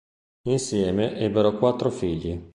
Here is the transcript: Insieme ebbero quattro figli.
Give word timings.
Insieme 0.47 1.15
ebbero 1.15 1.59
quattro 1.59 1.91
figli. 1.91 2.49